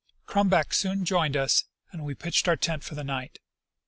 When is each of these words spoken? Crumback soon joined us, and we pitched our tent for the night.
Crumback 0.25 0.73
soon 0.73 1.05
joined 1.05 1.37
us, 1.37 1.65
and 1.91 2.03
we 2.03 2.15
pitched 2.15 2.47
our 2.47 2.55
tent 2.57 2.83
for 2.83 2.95
the 2.95 3.03
night. 3.03 3.37